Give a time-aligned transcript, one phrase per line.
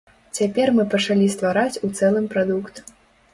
[0.37, 2.75] Цяпер мы пачалі ствараць у цэлым прадукт.